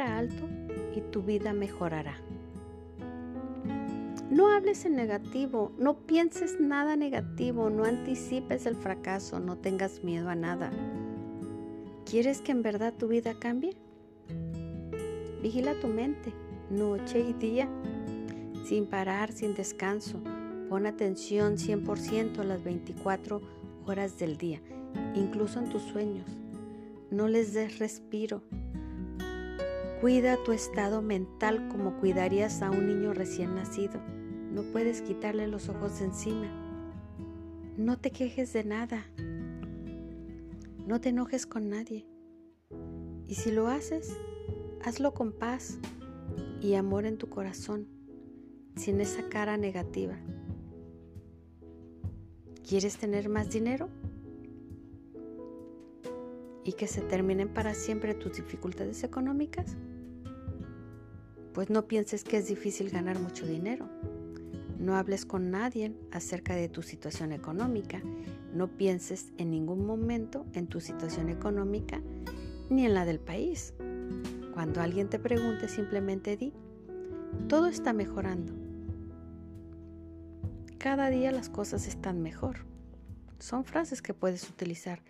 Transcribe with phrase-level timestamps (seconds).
[0.00, 0.48] alto
[0.94, 2.16] y tu vida mejorará.
[4.30, 10.28] No hables en negativo, no pienses nada negativo, no anticipes el fracaso, no tengas miedo
[10.28, 10.70] a nada.
[12.04, 13.76] ¿Quieres que en verdad tu vida cambie?
[15.42, 16.32] Vigila tu mente,
[16.70, 17.68] noche y día,
[18.66, 20.20] sin parar, sin descanso.
[20.68, 23.40] Pon atención 100% a las 24
[23.86, 24.60] horas del día,
[25.14, 26.26] incluso en tus sueños.
[27.10, 28.42] No les des respiro.
[30.04, 34.02] Cuida tu estado mental como cuidarías a un niño recién nacido.
[34.52, 36.46] No puedes quitarle los ojos de encima.
[37.78, 39.06] No te quejes de nada.
[40.86, 42.06] No te enojes con nadie.
[43.26, 44.14] Y si lo haces,
[44.84, 45.78] hazlo con paz
[46.60, 47.88] y amor en tu corazón,
[48.76, 50.18] sin esa cara negativa.
[52.68, 53.88] ¿Quieres tener más dinero?
[56.62, 59.78] ¿Y que se terminen para siempre tus dificultades económicas?
[61.54, 63.88] Pues no pienses que es difícil ganar mucho dinero.
[64.80, 68.02] No hables con nadie acerca de tu situación económica.
[68.52, 72.02] No pienses en ningún momento en tu situación económica
[72.70, 73.72] ni en la del país.
[74.52, 76.52] Cuando alguien te pregunte, simplemente di,
[77.48, 78.52] todo está mejorando.
[80.78, 82.66] Cada día las cosas están mejor.
[83.38, 85.02] Son frases que puedes utilizar,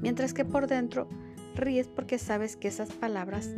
[0.00, 1.08] mientras que por dentro
[1.54, 3.50] ríes porque sabes que esas palabras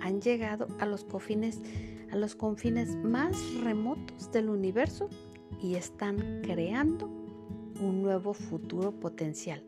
[0.00, 1.60] han llegado a los cofines
[2.10, 5.08] a los confines más remotos del universo
[5.62, 7.06] y están creando
[7.80, 9.62] un nuevo futuro potencial.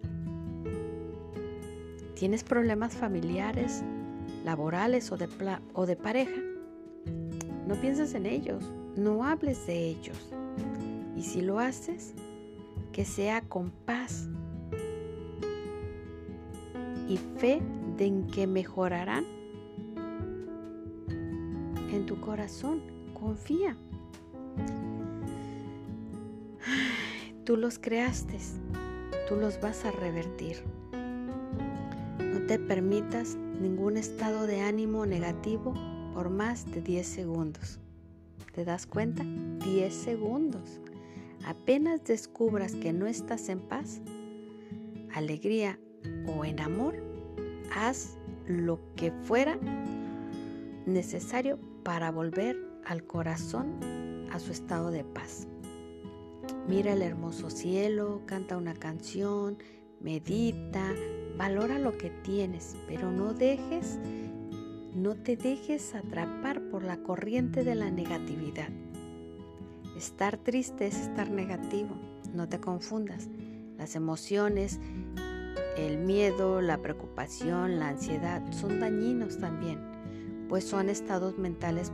[2.15, 3.83] ¿Tienes problemas familiares,
[4.45, 5.29] laborales o de,
[5.73, 6.41] o de pareja?
[7.67, 10.33] No pienses en ellos, no hables de ellos.
[11.17, 12.15] Y si lo haces,
[12.93, 14.29] que sea con paz
[17.09, 17.63] y fe
[17.97, 19.25] de en que mejorarán
[21.93, 22.83] en tu corazón.
[23.15, 23.77] Confía.
[27.45, 28.39] Tú los creaste,
[29.29, 30.63] tú los vas a revertir.
[30.93, 35.75] No te permitas ningún estado de ánimo negativo
[36.15, 37.81] por más de 10 segundos.
[38.53, 39.25] ¿Te das cuenta?
[39.65, 40.81] 10 segundos.
[41.45, 44.01] Apenas descubras que no estás en paz,
[45.13, 45.79] alegría
[46.27, 47.03] o en amor,
[47.75, 49.59] haz lo que fuera
[50.87, 55.47] necesario para volver al corazón a su estado de paz.
[56.69, 59.59] Mira el hermoso cielo, canta una canción,
[60.01, 60.93] medita,
[61.37, 63.99] valora lo que tienes, pero no dejes,
[64.95, 68.69] no te dejes atrapar por la corriente de la negatividad.
[69.97, 71.97] Estar triste es estar negativo,
[72.33, 73.29] no te confundas.
[73.77, 74.79] Las emociones,
[75.77, 80.02] el miedo, la preocupación, la ansiedad son dañinos también
[80.49, 81.93] pues son estados mentales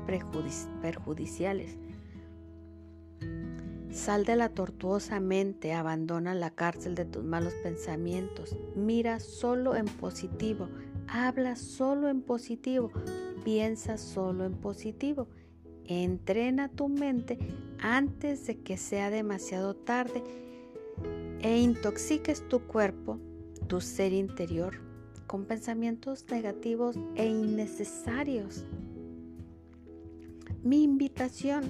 [0.82, 1.78] perjudiciales.
[3.90, 9.86] Sal de la tortuosa mente, abandona la cárcel de tus malos pensamientos, mira solo en
[9.86, 10.68] positivo,
[11.08, 12.92] habla solo en positivo,
[13.44, 15.28] piensa solo en positivo.
[15.84, 17.38] Entrena tu mente
[17.80, 20.22] antes de que sea demasiado tarde
[21.40, 23.18] e intoxiques tu cuerpo,
[23.68, 24.87] tu ser interior
[25.28, 28.64] con pensamientos negativos e innecesarios.
[30.64, 31.64] Mi invitación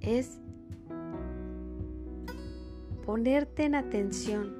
[0.00, 0.38] es
[3.04, 4.54] ponerte en atención,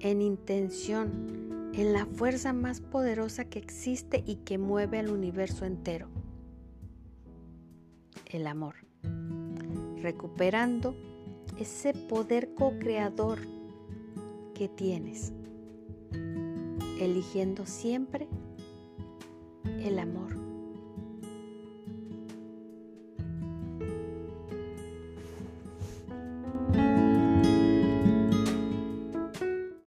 [0.00, 6.08] en intención, en la fuerza más poderosa que existe y que mueve al universo entero,
[8.26, 8.74] el amor,
[10.02, 10.96] recuperando
[11.56, 13.57] ese poder co-creador
[14.58, 15.32] que tienes,
[17.00, 18.26] eligiendo siempre
[19.78, 20.37] el amor.